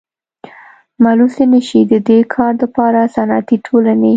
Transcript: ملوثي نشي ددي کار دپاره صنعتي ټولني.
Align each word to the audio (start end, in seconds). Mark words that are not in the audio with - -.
ملوثي 1.03 1.45
نشي 1.53 1.79
ددي 1.91 2.17
کار 2.35 2.53
دپاره 2.63 2.99
صنعتي 3.15 3.55
ټولني. 3.65 4.09